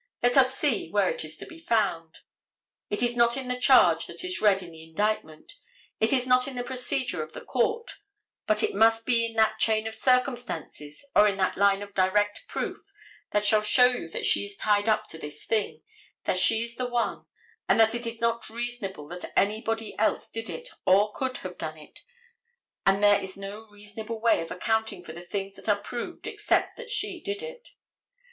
[0.23, 2.21] Let us see where it is to be found.
[2.89, 5.53] It is not in the charge that is read in the indictment;
[5.99, 7.91] it is not in the procedure of the court,
[8.47, 12.47] but it must be in that chain of circumstances or in that line of direct
[12.47, 12.79] proof
[13.29, 15.83] that shall show you that she is tied up to this thing,
[16.23, 17.25] that she is the one,
[17.69, 21.77] and that it is not reasonable that anybody else did it or could have done
[21.77, 21.99] it;
[22.87, 26.75] that there is no reasonable way of accounting for the things that are proved except
[26.75, 27.69] that she did it.